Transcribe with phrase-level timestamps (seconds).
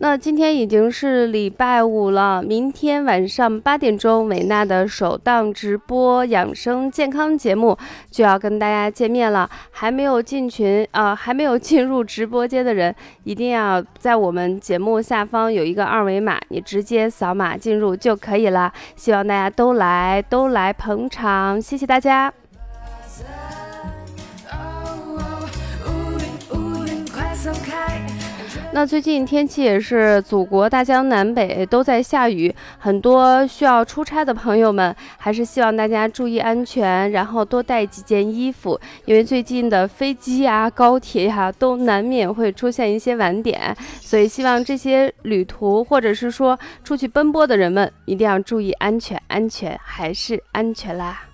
[0.00, 7.76] 那今天已经是礼拜五了，明天晚上八点钟，伟娜的首档直播养生健康节目
[8.10, 9.50] 就要跟大家见面了。
[9.72, 18.72] 还没有进群啊，还没有进入直播间的人，一定要在我们节目下方有一个二维码，你直接扫码进入就可以了。
[18.94, 22.32] 希望大家都来，都来捧场，谢谢大家。
[28.70, 51.27] 那最近天气也是，祖国大江南北都在下雨，很多需要出差的朋友们，还是希望大家注意安全，然后多带几件衣服，因为最近的飞机啊、高铁呀，都难免会出现一些晚点，所以希望这些旅途或者是说出去奔波的人们，一定要注意安全，安全还是安全啦。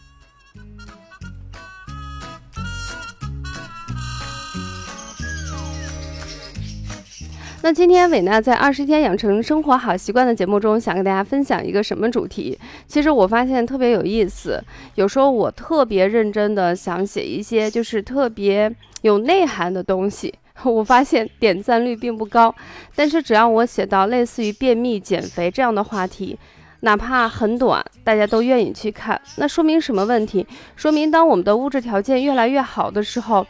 [7.65, 12.59] 那今天伟娜在二十天养成生活好习惯的节目中，想跟大家分享一个什么主题？
[12.87, 14.63] 其实我发现特别有意思。
[14.97, 18.71] 有时候我特别认真的想写一些就是特别
[19.01, 22.55] 有内涵的东西， 我发现点赞率并不高。
[22.95, 26.39] 但是只要我写到类似于便秘、减肥这样的话题，
[26.81, 29.19] 哪怕很短，大家都愿意去看。
[29.39, 30.47] 那说明什么问题？
[30.77, 33.47] 说明当我们的物质条件越来越好的时候，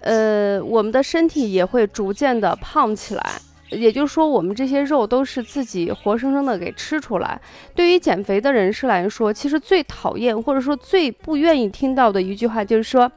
[0.00, 3.32] 呃，我们的身体也会逐渐的胖起来。
[3.70, 7.40] 也就是说，我们这些肉都是自己活生生的给吃出来。
[7.74, 13.10] 对于减肥的人士来说，其实最讨厌或者说最不愿意听到的一句话就是说：“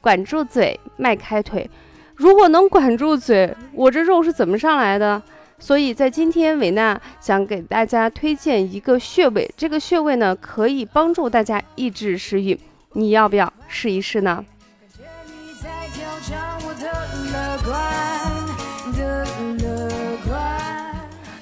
[0.00, 1.68] 管住嘴，迈开腿。”
[2.16, 5.22] 如果能管住嘴，我这肉是怎么上来的？
[5.60, 12.58] 所以在今天，维娜想给大家推荐一个穴位，这个穴位呢可以帮助大家抑制食欲，
[12.92, 14.44] 你要不要试一试呢？
[14.80, 16.86] 感觉你在挑战我的
[17.32, 18.17] 乐观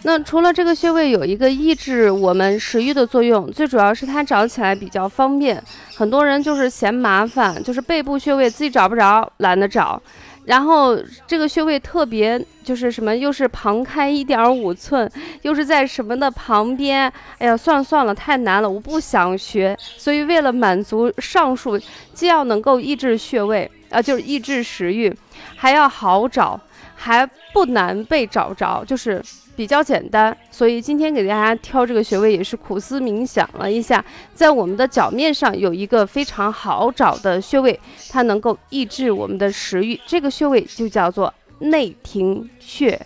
[0.06, 5.60] 那除了这个穴位有一个抑制我们食欲的作用，最主要是它找起来比较方便。
[5.96, 10.00] 很多人就是嫌麻烦，就是背部穴位自己找不着，懒得找。
[10.44, 10.96] 然后
[11.26, 15.10] 这个穴位特别就是什么，又是旁开一点五寸，
[15.42, 17.12] 又是在什么的旁边。
[17.38, 19.76] 哎呀，算了算了，太难了，我不想学。
[19.96, 21.76] 所以为了满足上述，
[22.14, 25.12] 既要能够抑制穴位啊，就是抑制食欲，
[25.56, 26.60] 还要好找，
[26.96, 29.22] 还不难被找着，就是。
[29.56, 37.80] 比较简单，所以今天给大家挑这个穴位也是苦思冥想了一下，在我们的脚面上有一个非常好找的穴位，
[38.10, 43.00] 它能够抑制我们的食欲，这个穴位就叫做内庭穴。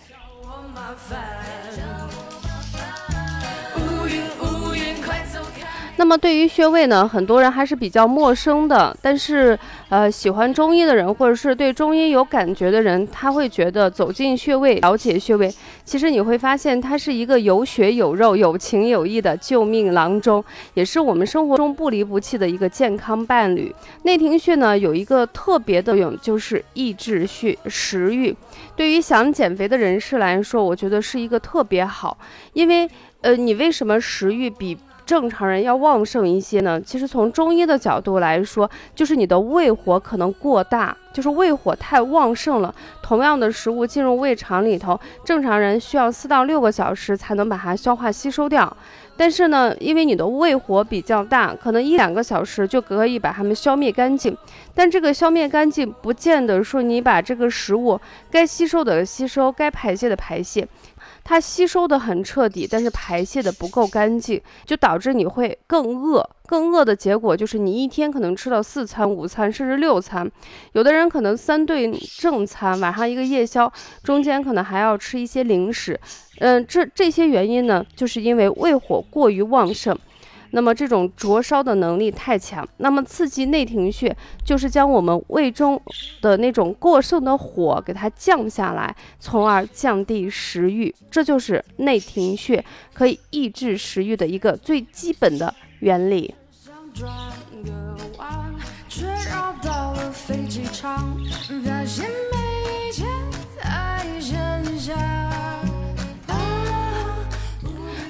[6.01, 8.97] 那么对于穴位呢，很多人还是比较陌生的。
[9.03, 9.57] 但是，
[9.87, 15.53] 呃，喜欢中医的人，或者是对中医有感觉的人，他会觉得走进穴位，了解穴位，
[15.85, 23.71] 其实你会发现它是一个有血有肉、有情有义的救命郎中，也是我们生活中不离不弃的一个健康伴侣。
[24.01, 28.35] 内庭穴呢，有一个特别的作用，就是抑制血食欲。
[28.75, 32.17] 对于想减肥的人士来说，我觉得是一个特别好，
[32.53, 32.89] 因为，
[33.21, 34.75] 呃，你为什么食欲比？
[35.11, 42.73] 正常人要旺盛一些呢，其实从中医的角度来说，就是你的胃火可能过大，就是胃火太旺盛了。
[43.01, 48.75] 同样的食物进入胃肠里头，正常人需要四到六个小时才能把它消化吸收掉，
[49.17, 54.35] 但是呢，因为你的胃火比较大，可能一两个小时就可以把它们消灭干净。
[54.73, 57.99] 但这个消灭干净，不见得说你把这个食物
[58.29, 60.67] 该吸收的吸收，该排泄的排泄。
[61.23, 66.27] 它吸收的很彻底，但是排泄的不够干净，就导致你会更饿。
[66.51, 70.29] 更饿的结果就是你一天可能吃到四餐、五餐，甚至六餐。
[70.73, 73.71] 有的人可能三顿正餐，晚上一个夜宵，
[74.03, 75.97] 中间可能还要吃一些零食。
[76.39, 79.97] 嗯，这这些原因呢，就是因为胃火过于旺盛。
[80.53, 84.13] 那么这种灼烧的能力太强，那么刺激内庭穴
[84.43, 85.81] 就是将我们胃中
[86.19, 90.93] 的那种过剩的火给它降下来，从而降低食欲。
[91.09, 92.61] 这就是内庭穴
[92.91, 96.35] 可以抑制食欲的一个最基本的原理。
[96.93, 97.09] 转
[97.63, 97.71] 个
[98.17, 98.53] 弯
[98.87, 101.17] 却绕到了飞机场，
[101.65, 102.37] 发现没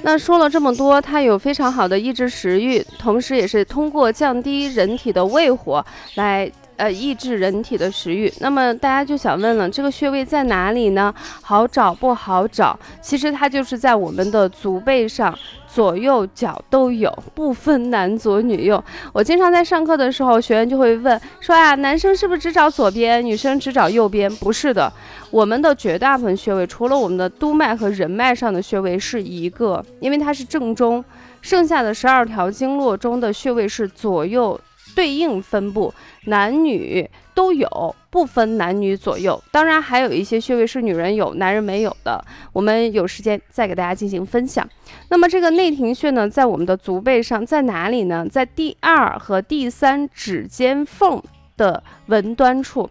[0.03, 0.17] 那。
[0.17, 5.85] 说了这么多，它有非常好的抑制食欲，同时也是通过降低人体的胃火
[6.15, 6.51] 来。
[6.81, 8.31] 呃抑制人体的食欲。
[8.39, 11.13] 那么大家就想问了，这个穴位在哪里呢？
[11.43, 12.77] 好找不好找？
[12.99, 15.37] 其实它就是在我们的足背上。
[15.73, 18.83] 左右脚都有，不分男左女右。
[19.13, 24.29] 我经常在上课的时候，学员就会问说啊，男生是不是只找左边，女生只找右边？
[24.35, 24.91] 不是的，
[25.29, 31.01] 我们的绝大部分穴位，除了我们的督脉和任脉上的穴位是一个，因为它是正中，
[31.41, 34.59] 剩下的十二条经络中的穴位是左右。
[34.95, 35.93] 对应分布，
[36.25, 39.41] 男女都有，不分男女左右。
[39.51, 42.23] 当然，还有一些穴位是女人有，男人没有的。
[42.53, 44.67] 我们有时间再给大家进行分享。
[45.09, 48.27] 那么这个内庭穴呢，在我们的足背上，在哪里呢？
[48.29, 51.21] 在第二和第三指尖缝
[51.57, 52.89] 的纹端处，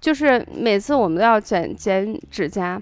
[0.00, 2.80] 就是每次我们都要剪剪指甲，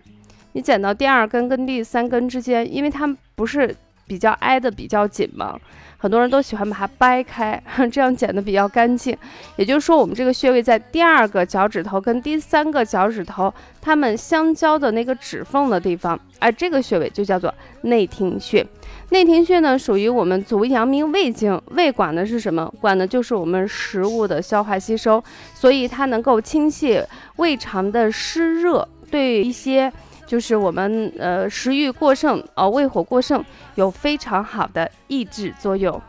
[0.52, 3.75] 你剪到第二根跟第三根之间，因为它们不是
[4.06, 5.58] 比较挨得比较紧吗？
[6.00, 7.62] 很多人都喜欢把它掰开，
[7.93, 9.14] 这样剪得比较干净。
[9.56, 13.52] 也就是说，我们这个穴位在第二个脚趾头跟第三个脚趾头
[13.82, 18.67] 它们相交的那个指缝的地方，而这个穴位就叫做内庭穴。
[19.11, 22.73] 内庭穴呢，属于我们足阳明胃经，胃管的是什么？
[22.81, 25.23] 管的就是我们食物的消化吸收，
[25.55, 27.05] 所以它能够清泻
[27.37, 29.93] 胃肠的湿热，对一些。
[30.31, 33.44] 就是我们呃食欲过剩，呃胃火过剩，
[33.75, 36.00] 有非常好的抑制作用。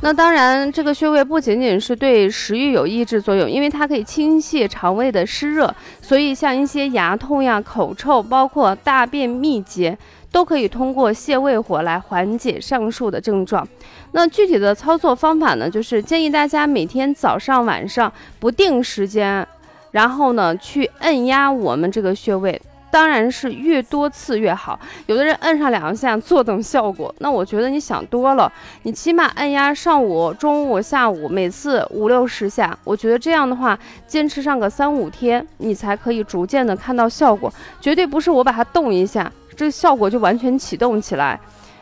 [0.00, 9.98] 那当然，这个穴位不仅仅是对食欲有抑制作用，因为它可以清泻肠胃的湿热，所以像一些牙痛呀、口臭，包括大便秘结。
[10.30, 13.66] 都可以通过泻胃火来缓解上述的症状。
[14.12, 19.46] 那具体的操作方法呢，就是建议大家每天早上、晚上不定时间，
[19.90, 22.60] 然后呢去按压我们这个穴位，
[22.90, 24.78] 当然是越多次越好。
[25.06, 28.50] 有的人按上两下，坐等效果，那我觉得你想多了。
[28.84, 37.52] 你起码按压上午、中午、下午，每次五六十下，我觉得这样的话，坚持上个三五天，你才可以逐渐的看到效果。
[37.80, 39.30] 绝对不是我把它动一下。
[39.58, 41.40] 这个效果就完全启动起来，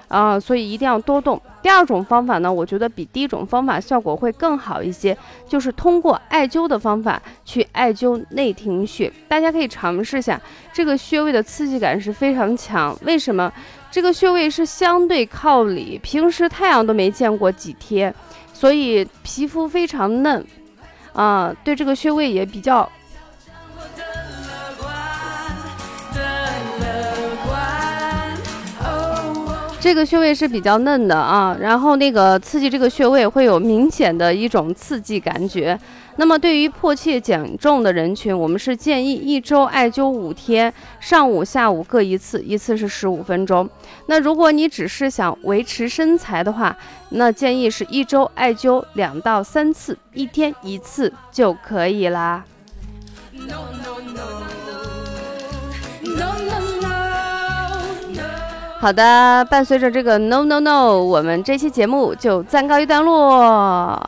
[0.09, 1.39] 啊，所以一定要多动。
[1.61, 5.15] 第二种方法呢，我觉得比第一种方法效果会更好一些，
[5.47, 9.13] 就是通过艾灸的方法去艾灸内庭穴。
[9.29, 10.41] 大家可以尝试下，
[10.73, 12.97] 这个穴位的刺激感是非常强。
[13.03, 13.53] 为什么？
[13.91, 18.15] 这个穴位是相对靠里，平时太阳都没见过几天，
[18.55, 20.43] 所以皮肤非常嫩，
[21.13, 22.91] 啊，对这个穴位也比较。
[29.87, 35.79] 这个穴位是比较嫩的啊，然后那个刺激这个穴位会有明显的一种刺激感觉。
[36.17, 43.71] 那么对于迫切减重的人群，我们是建议一周艾灸五天，上午、下午各一次，一次是十五分钟。
[44.07, 46.77] 那如果你只是想维持身材的话，
[47.11, 52.45] 那建议是一周艾灸两到三次，一天一次就可以啦。
[58.87, 64.01] 好的，伴随着这个 no no no，我们这期节目就暂告一段落。